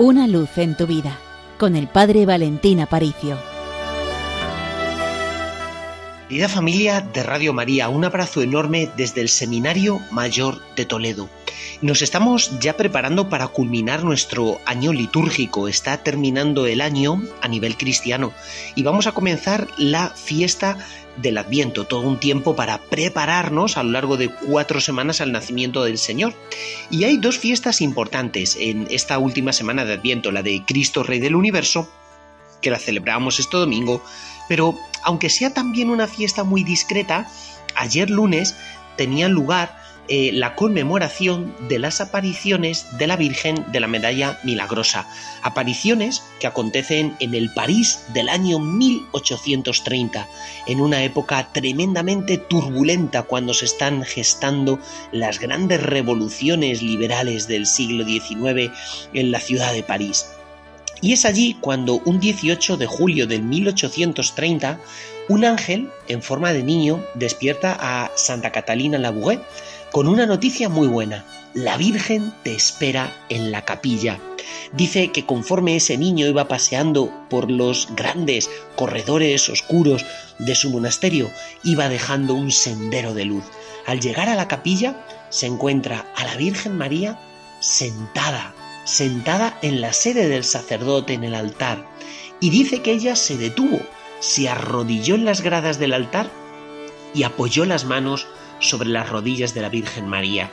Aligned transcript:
Una 0.00 0.28
luz 0.28 0.58
en 0.58 0.76
tu 0.76 0.86
vida 0.86 1.18
con 1.58 1.74
el 1.74 1.88
Padre 1.88 2.24
Valentín 2.24 2.78
Aparicio. 2.78 3.36
Querida 6.28 6.48
familia 6.48 7.00
de 7.00 7.24
Radio 7.24 7.52
María, 7.52 7.88
un 7.88 8.04
abrazo 8.04 8.40
enorme 8.40 8.88
desde 8.96 9.22
el 9.22 9.28
Seminario 9.28 9.98
Mayor 10.12 10.62
de 10.76 10.84
Toledo. 10.84 11.28
Nos 11.80 12.02
estamos 12.02 12.58
ya 12.58 12.76
preparando 12.76 13.28
para 13.28 13.46
culminar 13.46 14.02
nuestro 14.02 14.60
año 14.66 14.92
litúrgico. 14.92 15.68
Está 15.68 15.98
terminando 15.98 16.66
el 16.66 16.80
año 16.80 17.22
a 17.40 17.46
nivel 17.46 17.76
cristiano 17.76 18.32
y 18.74 18.82
vamos 18.82 19.06
a 19.06 19.12
comenzar 19.12 19.68
la 19.76 20.10
fiesta 20.10 20.76
del 21.18 21.38
Adviento, 21.38 21.84
todo 21.84 22.00
un 22.00 22.18
tiempo 22.18 22.56
para 22.56 22.78
prepararnos 22.78 23.76
a 23.76 23.84
lo 23.84 23.92
largo 23.92 24.16
de 24.16 24.28
cuatro 24.28 24.80
semanas 24.80 25.20
al 25.20 25.30
nacimiento 25.30 25.84
del 25.84 25.98
Señor. 25.98 26.34
Y 26.90 27.04
hay 27.04 27.16
dos 27.16 27.38
fiestas 27.38 27.80
importantes 27.80 28.56
en 28.58 28.88
esta 28.90 29.16
última 29.20 29.52
semana 29.52 29.84
de 29.84 29.94
Adviento, 29.94 30.32
la 30.32 30.42
de 30.42 30.64
Cristo 30.66 31.04
Rey 31.04 31.20
del 31.20 31.36
Universo, 31.36 31.88
que 32.60 32.70
la 32.70 32.80
celebramos 32.80 33.38
este 33.38 33.56
domingo, 33.56 34.02
pero 34.48 34.76
aunque 35.04 35.30
sea 35.30 35.54
también 35.54 35.90
una 35.90 36.08
fiesta 36.08 36.42
muy 36.42 36.64
discreta, 36.64 37.30
ayer 37.76 38.10
lunes 38.10 38.56
tenía 38.96 39.28
lugar 39.28 39.77
eh, 40.08 40.30
la 40.32 40.54
conmemoración 40.54 41.54
de 41.68 41.78
las 41.78 42.00
apariciones 42.00 42.96
de 42.96 43.06
la 43.06 43.16
Virgen 43.16 43.64
de 43.72 43.80
la 43.80 43.88
Medalla 43.88 44.38
Milagrosa. 44.42 45.06
Apariciones 45.42 46.22
que 46.40 46.46
acontecen 46.46 47.14
en 47.20 47.34
el 47.34 47.52
París 47.52 48.00
del 48.14 48.28
año 48.28 48.58
1830, 48.58 50.26
en 50.66 50.80
una 50.80 51.02
época 51.04 51.52
tremendamente 51.52 52.38
turbulenta 52.38 53.24
cuando 53.24 53.52
se 53.52 53.66
están 53.66 54.02
gestando 54.02 54.78
las 55.12 55.38
grandes 55.40 55.82
revoluciones 55.82 56.82
liberales 56.82 57.46
del 57.46 57.66
siglo 57.66 58.06
XIX 58.06 58.72
en 59.12 59.30
la 59.30 59.40
ciudad 59.40 59.72
de 59.72 59.82
París. 59.82 60.26
Y 61.00 61.12
es 61.12 61.24
allí 61.24 61.56
cuando 61.60 62.00
un 62.04 62.18
18 62.18 62.76
de 62.76 62.86
julio 62.86 63.26
de 63.26 63.38
1830 63.38 64.80
un 65.28 65.44
ángel 65.44 65.90
en 66.08 66.22
forma 66.22 66.52
de 66.52 66.62
niño 66.62 67.04
despierta 67.14 67.76
a 67.78 68.10
Santa 68.16 68.50
Catalina 68.50 68.98
Labouret 68.98 69.40
con 69.92 70.08
una 70.08 70.26
noticia 70.26 70.68
muy 70.68 70.86
buena. 70.88 71.24
La 71.54 71.76
Virgen 71.76 72.32
te 72.42 72.54
espera 72.54 73.12
en 73.28 73.50
la 73.50 73.64
capilla. 73.64 74.18
Dice 74.72 75.12
que 75.12 75.26
conforme 75.26 75.76
ese 75.76 75.96
niño 75.96 76.26
iba 76.26 76.48
paseando 76.48 77.12
por 77.30 77.50
los 77.50 77.88
grandes 77.94 78.50
corredores 78.76 79.48
oscuros 79.48 80.04
de 80.38 80.54
su 80.54 80.70
monasterio, 80.70 81.30
iba 81.64 81.88
dejando 81.88 82.34
un 82.34 82.50
sendero 82.50 83.14
de 83.14 83.24
luz. 83.24 83.44
Al 83.86 84.00
llegar 84.00 84.28
a 84.28 84.34
la 84.34 84.48
capilla, 84.48 85.04
se 85.30 85.46
encuentra 85.46 86.06
a 86.16 86.24
la 86.24 86.36
Virgen 86.36 86.76
María 86.76 87.18
sentada 87.60 88.54
sentada 88.88 89.58
en 89.60 89.82
la 89.82 89.92
sede 89.92 90.28
del 90.28 90.44
sacerdote 90.44 91.12
en 91.12 91.22
el 91.22 91.34
altar, 91.34 91.84
y 92.40 92.48
dice 92.50 92.80
que 92.80 92.92
ella 92.92 93.16
se 93.16 93.36
detuvo, 93.36 93.80
se 94.18 94.48
arrodilló 94.48 95.14
en 95.14 95.26
las 95.26 95.42
gradas 95.42 95.78
del 95.78 95.92
altar 95.92 96.30
y 97.14 97.24
apoyó 97.24 97.66
las 97.66 97.84
manos 97.84 98.26
sobre 98.60 98.88
las 98.88 99.08
rodillas 99.08 99.54
de 99.54 99.62
la 99.62 99.68
Virgen 99.68 100.08
María. 100.08 100.50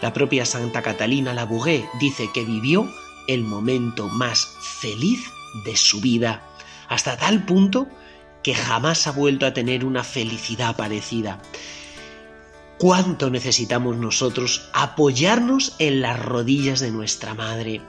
La 0.00 0.12
propia 0.12 0.44
Santa 0.44 0.82
Catalina 0.82 1.34
Labougué 1.34 1.88
dice 2.00 2.30
que 2.32 2.44
vivió 2.44 2.88
el 3.26 3.42
momento 3.42 4.08
más 4.08 4.48
feliz 4.60 5.20
de 5.64 5.76
su 5.76 6.00
vida, 6.00 6.42
hasta 6.88 7.16
tal 7.16 7.44
punto 7.44 7.88
que 8.42 8.54
jamás 8.54 9.06
ha 9.06 9.12
vuelto 9.12 9.46
a 9.46 9.52
tener 9.52 9.84
una 9.84 10.04
felicidad 10.04 10.76
parecida. 10.76 11.40
¿Cuánto 12.78 13.28
necesitamos 13.28 13.96
nosotros 13.96 14.68
apoyarnos 14.72 15.74
en 15.78 16.00
las 16.00 16.24
rodillas 16.24 16.78
de 16.78 16.92
nuestra 16.92 17.34
Madre? 17.34 17.80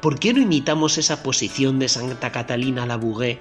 ¿Por 0.00 0.18
qué 0.18 0.32
no 0.32 0.40
imitamos 0.40 0.98
esa 0.98 1.22
posición 1.22 1.78
de 1.78 1.88
Santa 1.88 2.32
Catalina 2.32 2.84
Labougué 2.84 3.38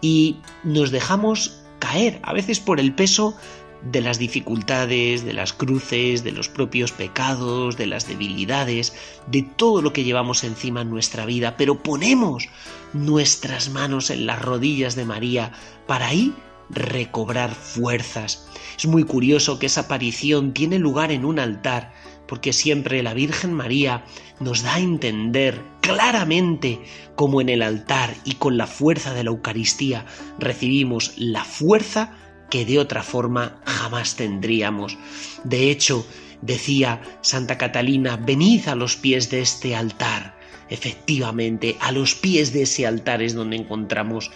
y 0.00 0.36
nos 0.64 0.90
dejamos 0.90 1.62
caer, 1.78 2.20
a 2.22 2.32
veces 2.32 2.60
por 2.60 2.78
el 2.78 2.94
peso 2.94 3.36
de 3.82 4.00
las 4.00 4.18
dificultades, 4.18 5.24
de 5.24 5.32
las 5.32 5.52
cruces, 5.52 6.24
de 6.24 6.32
los 6.32 6.48
propios 6.48 6.92
pecados, 6.92 7.76
de 7.76 7.86
las 7.86 8.08
debilidades, 8.08 8.94
de 9.26 9.42
todo 9.42 9.82
lo 9.82 9.92
que 9.92 10.04
llevamos 10.04 10.44
encima 10.44 10.82
en 10.82 10.90
nuestra 10.90 11.26
vida, 11.26 11.56
pero 11.56 11.82
ponemos 11.82 12.48
nuestras 12.92 13.70
manos 13.70 14.10
en 14.10 14.26
las 14.26 14.42
rodillas 14.42 14.96
de 14.96 15.04
María 15.04 15.52
para 15.86 16.08
ahí 16.08 16.34
recobrar 16.70 17.54
fuerzas. 17.54 18.48
Es 18.76 18.86
muy 18.86 19.04
curioso 19.04 19.58
que 19.58 19.66
esa 19.66 19.82
aparición 19.82 20.52
tiene 20.52 20.78
lugar 20.78 21.12
en 21.12 21.24
un 21.24 21.38
altar, 21.38 21.92
porque 22.26 22.52
siempre 22.52 23.02
la 23.02 23.14
Virgen 23.14 23.54
María 23.54 24.04
nos 24.40 24.62
da 24.62 24.74
a 24.74 24.80
entender 24.80 25.62
claramente 25.80 26.80
cómo 27.16 27.40
en 27.40 27.48
el 27.48 27.62
altar 27.62 28.14
y 28.24 28.34
con 28.34 28.58
la 28.58 28.66
fuerza 28.66 29.14
de 29.14 29.24
la 29.24 29.30
Eucaristía 29.30 30.04
recibimos 30.38 31.14
la 31.16 31.44
fuerza 31.44 32.12
que 32.50 32.64
de 32.64 32.78
otra 32.78 33.02
forma 33.02 33.60
jamás 33.64 34.16
tendríamos. 34.16 34.96
De 35.44 35.70
hecho, 35.70 36.06
decía 36.42 37.02
Santa 37.20 37.58
Catalina, 37.58 38.16
venid 38.16 38.68
a 38.68 38.74
los 38.74 38.96
pies 38.96 39.30
de 39.30 39.40
este 39.40 39.74
altar. 39.74 40.38
Efectivamente, 40.70 41.76
a 41.80 41.92
los 41.92 42.14
pies 42.14 42.52
de 42.52 42.62
ese 42.62 42.86
altar 42.86 43.22
es 43.22 43.34
donde 43.34 43.56
encontramos 43.56 44.30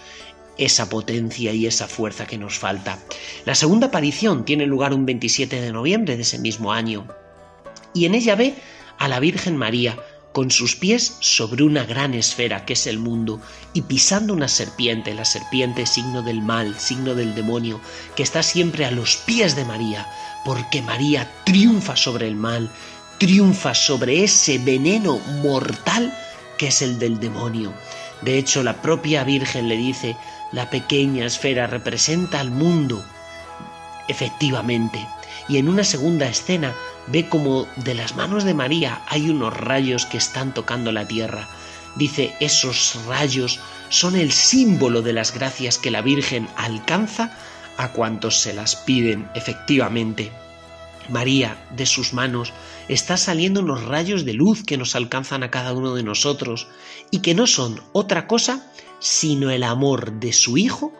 esa 0.57 0.89
potencia 0.89 1.53
y 1.53 1.65
esa 1.65 1.87
fuerza 1.87 2.25
que 2.27 2.37
nos 2.37 2.57
falta. 2.57 2.99
La 3.45 3.55
segunda 3.55 3.87
aparición 3.87 4.45
tiene 4.45 4.65
lugar 4.65 4.93
un 4.93 5.05
27 5.05 5.61
de 5.61 5.71
noviembre 5.71 6.15
de 6.15 6.21
ese 6.21 6.39
mismo 6.39 6.71
año 6.71 7.07
y 7.93 8.05
en 8.05 8.15
ella 8.15 8.35
ve 8.35 8.55
a 8.97 9.07
la 9.07 9.19
Virgen 9.19 9.57
María 9.57 9.97
con 10.33 10.51
sus 10.51 10.75
pies 10.75 11.15
sobre 11.19 11.63
una 11.63 11.85
gran 11.85 12.13
esfera 12.13 12.65
que 12.65 12.73
es 12.73 12.87
el 12.87 12.99
mundo 12.99 13.39
y 13.71 13.83
pisando 13.83 14.33
una 14.33 14.47
serpiente, 14.47 15.13
la 15.13 15.25
serpiente 15.25 15.85
signo 15.85 16.23
del 16.23 16.41
mal, 16.41 16.77
signo 16.79 17.15
del 17.15 17.35
demonio, 17.35 17.79
que 18.15 18.23
está 18.23 18.43
siempre 18.43 18.85
a 18.85 18.91
los 18.91 19.15
pies 19.15 19.55
de 19.55 19.63
María, 19.63 20.07
porque 20.43 20.81
María 20.81 21.31
triunfa 21.45 21.95
sobre 21.95 22.27
el 22.27 22.35
mal, 22.35 22.69
triunfa 23.19 23.73
sobre 23.73 24.23
ese 24.23 24.57
veneno 24.57 25.19
mortal 25.41 26.13
que 26.57 26.67
es 26.67 26.81
el 26.81 26.99
del 26.99 27.19
demonio. 27.19 27.73
De 28.21 28.37
hecho, 28.37 28.63
la 28.63 28.81
propia 28.81 29.23
Virgen 29.23 29.67
le 29.67 29.77
dice, 29.77 30.17
la 30.51 30.69
pequeña 30.69 31.25
esfera 31.25 31.67
representa 31.67 32.39
al 32.39 32.51
mundo. 32.51 33.03
Efectivamente, 34.07 35.05
y 35.47 35.57
en 35.57 35.69
una 35.69 35.83
segunda 35.83 36.27
escena 36.27 36.73
ve 37.07 37.27
como 37.27 37.67
de 37.77 37.95
las 37.95 38.15
manos 38.15 38.43
de 38.43 38.53
María 38.53 39.01
hay 39.07 39.29
unos 39.29 39.55
rayos 39.55 40.05
que 40.05 40.17
están 40.17 40.53
tocando 40.53 40.91
la 40.91 41.07
tierra. 41.07 41.47
Dice, 41.95 42.33
esos 42.39 42.99
rayos 43.07 43.59
son 43.89 44.15
el 44.15 44.31
símbolo 44.31 45.01
de 45.01 45.13
las 45.13 45.33
gracias 45.33 45.77
que 45.77 45.91
la 45.91 46.01
Virgen 46.01 46.47
alcanza 46.55 47.37
a 47.77 47.89
cuantos 47.89 48.39
se 48.39 48.53
las 48.53 48.75
piden 48.75 49.29
efectivamente. 49.35 50.31
María, 51.09 51.57
de 51.75 51.85
sus 51.85 52.13
manos, 52.13 52.53
está 52.87 53.17
saliendo 53.17 53.59
unos 53.59 53.83
rayos 53.83 54.25
de 54.25 54.33
luz 54.33 54.63
que 54.63 54.77
nos 54.77 54.95
alcanzan 54.95 55.43
a 55.43 55.51
cada 55.51 55.73
uno 55.73 55.95
de 55.95 56.03
nosotros 56.03 56.67
y 57.11 57.19
que 57.19 57.35
no 57.35 57.45
son 57.45 57.81
otra 57.91 58.27
cosa 58.27 58.65
sino 58.99 59.49
el 59.51 59.63
amor 59.63 60.13
de 60.13 60.31
su 60.31 60.57
Hijo 60.57 60.93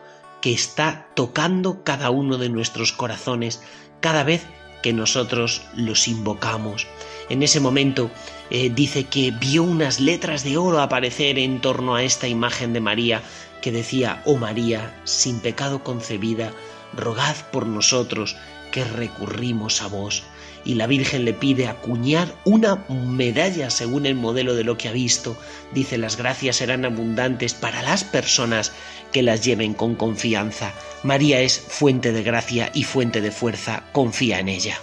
que 0.44 0.52
está 0.52 1.08
tocando 1.14 1.82
cada 1.84 2.10
uno 2.10 2.36
de 2.36 2.50
nuestros 2.50 2.92
corazones 2.92 3.62
cada 4.00 4.24
vez 4.24 4.44
que 4.82 4.92
nosotros 4.92 5.62
los 5.74 6.06
invocamos. 6.06 6.86
En 7.30 7.42
ese 7.42 7.60
momento 7.60 8.10
eh, 8.50 8.68
dice 8.68 9.04
que 9.04 9.30
vio 9.30 9.62
unas 9.62 10.00
letras 10.00 10.44
de 10.44 10.58
oro 10.58 10.82
aparecer 10.82 11.38
en 11.38 11.62
torno 11.62 11.94
a 11.94 12.02
esta 12.02 12.28
imagen 12.28 12.74
de 12.74 12.80
María 12.80 13.22
que 13.62 13.72
decía, 13.72 14.20
oh 14.26 14.36
María, 14.36 14.94
sin 15.04 15.40
pecado 15.40 15.82
concebida, 15.82 16.52
rogad 16.92 17.36
por 17.50 17.64
nosotros 17.66 18.36
que 18.74 18.82
recurrimos 18.82 19.82
a 19.82 19.86
vos. 19.86 20.24
Y 20.64 20.74
la 20.74 20.88
Virgen 20.88 21.24
le 21.24 21.32
pide 21.32 21.68
acuñar 21.68 22.34
una 22.44 22.84
medalla 22.88 23.70
según 23.70 24.04
el 24.04 24.16
modelo 24.16 24.56
de 24.56 24.64
lo 24.64 24.76
que 24.76 24.88
ha 24.88 24.92
visto. 24.92 25.36
Dice, 25.72 25.96
las 25.96 26.16
gracias 26.16 26.56
serán 26.56 26.84
abundantes 26.84 27.54
para 27.54 27.82
las 27.82 28.02
personas 28.02 28.72
que 29.12 29.22
las 29.22 29.44
lleven 29.44 29.74
con 29.74 29.94
confianza. 29.94 30.72
María 31.04 31.40
es 31.40 31.56
fuente 31.60 32.10
de 32.10 32.24
gracia 32.24 32.72
y 32.74 32.82
fuente 32.82 33.20
de 33.20 33.30
fuerza, 33.30 33.84
confía 33.92 34.40
en 34.40 34.48
ella. 34.48 34.76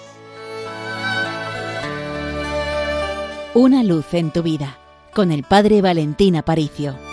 Una 3.53 3.83
luz 3.83 4.13
en 4.13 4.31
tu 4.31 4.41
vida, 4.41 4.77
con 5.13 5.33
el 5.33 5.43
Padre 5.43 5.81
Valentín 5.81 6.37
Aparicio. 6.37 7.10